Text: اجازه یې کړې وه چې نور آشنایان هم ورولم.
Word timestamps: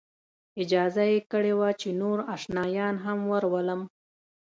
اجازه 0.63 1.03
یې 1.11 1.19
کړې 1.31 1.53
وه 1.59 1.69
چې 1.81 1.89
نور 2.01 2.17
آشنایان 2.35 2.95
هم 3.05 3.19
ورولم. 3.31 3.81